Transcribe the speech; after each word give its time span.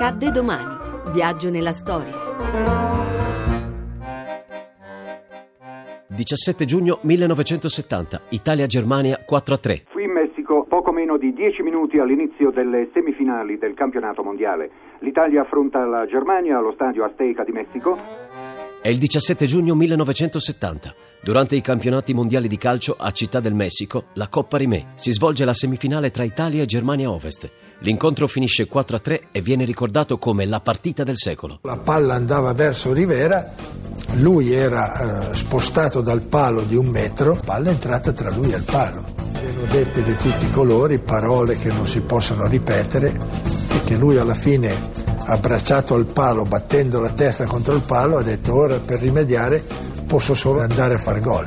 Accadde 0.00 0.30
domani. 0.30 0.76
Viaggio 1.10 1.50
nella 1.50 1.72
storia. 1.72 2.14
17 6.06 6.64
giugno 6.64 7.00
1970, 7.02 8.20
Italia-Germania 8.28 9.18
4-3. 9.28 9.82
Qui 9.90 10.04
in 10.04 10.12
Messico, 10.12 10.64
poco 10.68 10.92
meno 10.92 11.16
di 11.18 11.32
10 11.32 11.62
minuti 11.62 11.98
all'inizio 11.98 12.52
delle 12.52 12.90
semifinali 12.94 13.58
del 13.58 13.74
campionato 13.74 14.22
mondiale. 14.22 14.70
L'Italia 15.00 15.40
affronta 15.40 15.84
la 15.84 16.06
Germania 16.06 16.58
allo 16.58 16.70
stadio 16.74 17.04
Azteca 17.04 17.42
di 17.42 17.50
Messico. 17.50 17.98
È 18.80 18.86
il 18.86 18.98
17 18.98 19.46
giugno 19.46 19.74
1970. 19.74 20.94
Durante 21.24 21.56
i 21.56 21.60
campionati 21.60 22.14
mondiali 22.14 22.46
di 22.46 22.56
calcio 22.56 22.94
a 22.96 23.10
Città 23.10 23.40
del 23.40 23.54
Messico, 23.54 24.04
la 24.12 24.28
Coppa 24.28 24.58
Rimè, 24.58 24.92
si 24.94 25.10
svolge 25.10 25.44
la 25.44 25.54
semifinale 25.54 26.12
tra 26.12 26.22
Italia 26.22 26.62
e 26.62 26.66
Germania 26.66 27.10
Ovest. 27.10 27.66
L'incontro 27.80 28.26
finisce 28.26 28.68
4-3 28.68 29.20
e 29.30 29.40
viene 29.40 29.64
ricordato 29.64 30.18
come 30.18 30.46
la 30.46 30.60
partita 30.60 31.04
del 31.04 31.16
secolo. 31.16 31.60
La 31.62 31.76
palla 31.76 32.14
andava 32.14 32.52
verso 32.52 32.92
Rivera, 32.92 33.52
lui 34.14 34.52
era 34.52 35.30
eh, 35.30 35.34
spostato 35.34 36.00
dal 36.00 36.22
palo 36.22 36.62
di 36.62 36.74
un 36.74 36.86
metro, 36.86 37.34
la 37.34 37.40
palla 37.44 37.68
è 37.68 37.72
entrata 37.72 38.12
tra 38.12 38.30
lui 38.30 38.52
e 38.52 38.56
il 38.56 38.64
palo. 38.64 39.04
Erano 39.40 39.64
dette 39.70 40.02
di 40.02 40.16
tutti 40.16 40.46
i 40.46 40.50
colori, 40.50 40.98
parole 40.98 41.56
che 41.56 41.68
non 41.68 41.86
si 41.86 42.00
possono 42.00 42.48
ripetere 42.48 43.16
e 43.70 43.80
che 43.84 43.96
lui 43.96 44.16
alla 44.16 44.34
fine 44.34 44.74
abbracciato 45.26 45.94
al 45.94 46.06
palo, 46.06 46.42
battendo 46.42 47.00
la 47.00 47.10
testa 47.10 47.44
contro 47.44 47.74
il 47.74 47.82
palo, 47.82 48.16
ha 48.16 48.22
detto 48.22 48.54
ora 48.54 48.78
per 48.80 48.98
rimediare 48.98 49.62
posso 50.06 50.34
solo 50.34 50.62
andare 50.62 50.94
a 50.94 50.98
far 50.98 51.20
gol. 51.20 51.46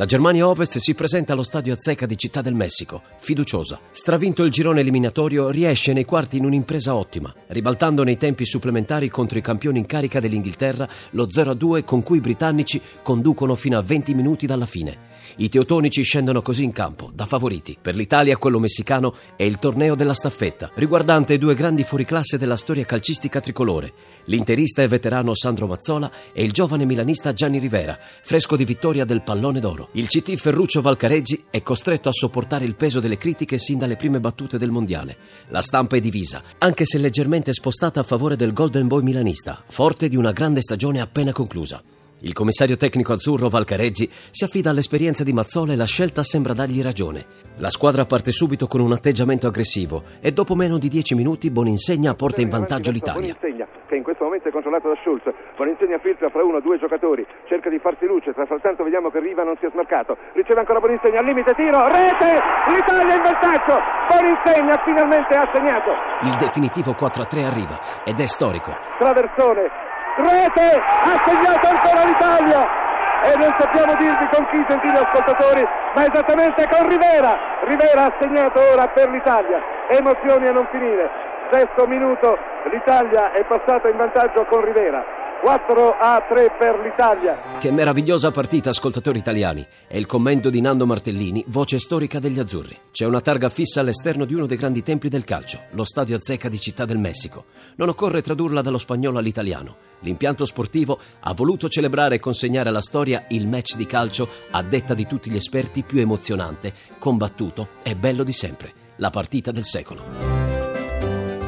La 0.00 0.06
Germania 0.06 0.48
Ovest 0.48 0.78
si 0.78 0.94
presenta 0.94 1.34
allo 1.34 1.42
stadio 1.42 1.74
Azteca 1.74 2.06
di 2.06 2.16
Città 2.16 2.40
del 2.40 2.54
Messico, 2.54 3.02
fiduciosa. 3.18 3.78
Stravinto 3.92 4.44
il 4.44 4.50
girone 4.50 4.80
eliminatorio, 4.80 5.50
riesce 5.50 5.92
nei 5.92 6.06
quarti 6.06 6.38
in 6.38 6.46
un'impresa 6.46 6.94
ottima, 6.94 7.30
ribaltando 7.48 8.02
nei 8.02 8.16
tempi 8.16 8.46
supplementari 8.46 9.10
contro 9.10 9.36
i 9.36 9.42
campioni 9.42 9.78
in 9.78 9.84
carica 9.84 10.18
dell'Inghilterra 10.18 10.88
lo 11.10 11.26
0-2 11.26 11.84
con 11.84 12.02
cui 12.02 12.16
i 12.16 12.22
britannici 12.22 12.80
conducono 13.02 13.54
fino 13.56 13.76
a 13.76 13.82
20 13.82 14.14
minuti 14.14 14.46
dalla 14.46 14.64
fine. 14.64 15.09
I 15.36 15.48
teutonici 15.48 16.02
scendono 16.02 16.42
così 16.42 16.64
in 16.64 16.72
campo, 16.72 17.10
da 17.14 17.26
favoriti. 17.26 17.76
Per 17.80 17.94
l'Italia 17.94 18.36
quello 18.36 18.58
messicano 18.58 19.14
è 19.36 19.44
il 19.44 19.58
torneo 19.58 19.94
della 19.94 20.14
staffetta, 20.14 20.70
riguardante 20.74 21.38
due 21.38 21.54
grandi 21.54 21.84
fuoriclasse 21.84 22.38
della 22.38 22.56
storia 22.56 22.84
calcistica 22.84 23.40
tricolore, 23.40 23.92
l'interista 24.24 24.82
e 24.82 24.88
veterano 24.88 25.34
Sandro 25.34 25.66
Mazzola 25.66 26.10
e 26.32 26.44
il 26.44 26.52
giovane 26.52 26.84
milanista 26.84 27.32
Gianni 27.32 27.58
Rivera, 27.58 27.98
fresco 28.22 28.56
di 28.56 28.64
vittoria 28.64 29.04
del 29.04 29.22
pallone 29.22 29.60
d'oro. 29.60 29.88
Il 29.92 30.08
CT 30.08 30.36
Ferruccio 30.36 30.80
Valcareggi 30.80 31.44
è 31.50 31.62
costretto 31.62 32.08
a 32.08 32.12
sopportare 32.12 32.64
il 32.64 32.74
peso 32.74 33.00
delle 33.00 33.18
critiche 33.18 33.58
sin 33.58 33.78
dalle 33.78 33.96
prime 33.96 34.20
battute 34.20 34.58
del 34.58 34.70
mondiale. 34.70 35.16
La 35.48 35.62
stampa 35.62 35.96
è 35.96 36.00
divisa, 36.00 36.42
anche 36.58 36.84
se 36.84 36.98
leggermente 36.98 37.52
spostata 37.52 38.00
a 38.00 38.04
favore 38.04 38.36
del 38.36 38.52
Golden 38.52 38.88
Boy 38.88 39.02
milanista, 39.02 39.62
forte 39.68 40.08
di 40.08 40.16
una 40.16 40.32
grande 40.32 40.60
stagione 40.60 41.00
appena 41.00 41.32
conclusa. 41.32 41.82
Il 42.22 42.34
commissario 42.34 42.76
tecnico 42.76 43.14
azzurro 43.14 43.48
Valcareggi 43.48 44.10
si 44.30 44.44
affida 44.44 44.68
all'esperienza 44.68 45.24
di 45.24 45.32
Mazzola 45.32 45.72
e 45.72 45.76
la 45.76 45.86
scelta 45.86 46.22
sembra 46.22 46.52
dargli 46.52 46.82
ragione. 46.82 47.24
La 47.56 47.70
squadra 47.70 48.04
parte 48.04 48.30
subito 48.30 48.66
con 48.66 48.80
un 48.80 48.92
atteggiamento 48.92 49.46
aggressivo 49.46 50.02
e 50.20 50.30
dopo 50.32 50.54
meno 50.54 50.76
di 50.76 50.88
dieci 50.88 51.14
minuti 51.14 51.50
Boninsegna 51.50 52.14
porta 52.14 52.42
in 52.42 52.50
vantaggio 52.50 52.90
l'Italia. 52.90 53.36
Che 53.40 53.96
in 53.96 54.02
questo 54.04 54.24
momento 54.24 54.48
è 54.48 54.52
controllato 54.52 54.88
da 54.88 54.94
Schulz. 55.00 55.24
Boninsegna 55.56 55.98
filtra 55.98 56.28
fra 56.28 56.44
uno 56.44 56.58
o 56.58 56.60
due 56.60 56.78
giocatori, 56.78 57.26
cerca 57.48 57.68
di 57.68 57.78
farsi 57.80 58.06
luce, 58.06 58.32
tra 58.32 58.46
soltanto 58.46 58.84
vediamo 58.84 59.10
che 59.10 59.18
Riva 59.18 59.42
non 59.42 59.56
si 59.58 59.66
è 59.66 59.70
smarcato. 59.70 60.16
Riceve 60.34 60.60
ancora 60.60 60.78
Boninsegna 60.78 61.18
al 61.18 61.24
limite, 61.24 61.52
tiro, 61.54 61.88
rete! 61.88 62.30
L'Italia 62.68 63.16
in 63.16 63.22
vantaggio! 63.22 63.76
Boninsegna 64.08 64.76
finalmente 64.84 65.34
ha 65.34 65.48
segnato! 65.52 65.90
Il 66.22 66.36
definitivo 66.38 66.92
4-3 66.92 67.44
arriva 67.44 68.04
ed 68.04 68.20
è 68.20 68.26
storico. 68.26 68.76
Traversone, 68.98 69.89
rete 70.16 70.80
ha 70.80 71.22
segnato 71.24 71.68
ancora 71.68 72.04
l'Italia. 72.04 72.88
E 73.22 73.36
non 73.36 73.54
sappiamo 73.58 73.94
dirvi 73.96 74.28
con 74.32 74.48
chi 74.48 74.64
gentili 74.66 74.96
ascoltatori 74.96 75.66
ma 75.92 76.02
esattamente 76.06 76.68
con 76.68 76.88
Rivera. 76.88 77.38
Rivera 77.64 78.04
ha 78.04 78.12
segnato 78.18 78.60
ora 78.72 78.88
per 78.88 79.10
l'Italia. 79.10 79.62
Emozioni 79.88 80.46
a 80.46 80.52
non 80.52 80.66
finire. 80.70 81.10
Sesto 81.50 81.86
minuto 81.86 82.38
l'Italia 82.70 83.32
è 83.32 83.44
passata 83.44 83.88
in 83.88 83.96
vantaggio 83.96 84.44
con 84.44 84.64
Rivera 84.64 85.19
4 85.40 85.96
a 85.98 86.22
3 86.28 86.56
per 86.58 86.80
l'Italia. 86.84 87.58
Che 87.58 87.70
meravigliosa 87.70 88.30
partita, 88.30 88.70
ascoltatori 88.70 89.18
italiani. 89.18 89.66
È 89.88 89.96
il 89.96 90.04
commento 90.04 90.50
di 90.50 90.60
Nando 90.60 90.84
Martellini, 90.84 91.42
voce 91.48 91.78
storica 91.78 92.18
degli 92.18 92.38
azzurri. 92.38 92.78
C'è 92.90 93.06
una 93.06 93.22
targa 93.22 93.48
fissa 93.48 93.80
all'esterno 93.80 94.26
di 94.26 94.34
uno 94.34 94.44
dei 94.44 94.58
grandi 94.58 94.82
templi 94.82 95.08
del 95.08 95.24
calcio, 95.24 95.60
lo 95.70 95.84
Stadio 95.84 96.16
Azteca 96.16 96.50
di 96.50 96.60
Città 96.60 96.84
del 96.84 96.98
Messico. 96.98 97.46
Non 97.76 97.88
occorre 97.88 98.20
tradurla 98.20 98.60
dallo 98.60 98.76
spagnolo 98.76 99.18
all'italiano. 99.18 99.76
L'impianto 100.00 100.44
sportivo 100.44 100.98
ha 101.20 101.32
voluto 101.32 101.68
celebrare 101.68 102.16
e 102.16 102.20
consegnare 102.20 102.68
alla 102.68 102.82
storia 102.82 103.24
il 103.28 103.46
match 103.46 103.76
di 103.76 103.86
calcio 103.86 104.28
a 104.50 104.62
detta 104.62 104.92
di 104.92 105.06
tutti 105.06 105.30
gli 105.30 105.36
esperti 105.36 105.82
più 105.82 106.00
emozionante, 106.00 106.72
combattuto 106.98 107.68
e 107.82 107.96
bello 107.96 108.24
di 108.24 108.32
sempre. 108.32 108.72
La 108.96 109.10
partita 109.10 109.50
del 109.52 109.64
secolo. 109.64 110.02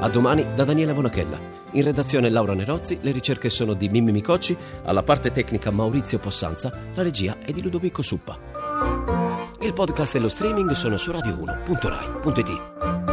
A 0.00 0.08
domani 0.08 0.46
da 0.54 0.64
Daniela 0.64 0.94
Bonachella. 0.94 1.61
In 1.74 1.84
redazione 1.84 2.28
Laura 2.28 2.52
Nerozzi, 2.52 2.98
le 3.00 3.12
ricerche 3.12 3.48
sono 3.48 3.72
di 3.72 3.88
Mimmi 3.88 4.12
Micocci, 4.12 4.54
alla 4.84 5.02
parte 5.02 5.32
tecnica 5.32 5.70
Maurizio 5.70 6.18
Possanza, 6.18 6.70
la 6.94 7.02
regia 7.02 7.38
è 7.38 7.50
di 7.52 7.62
Ludovico 7.62 8.02
Suppa. 8.02 8.38
Il 9.60 9.72
podcast 9.72 10.16
e 10.16 10.18
lo 10.18 10.28
streaming 10.28 10.72
sono 10.72 10.98
su 10.98 11.10
radio1.rai.it. 11.10 13.11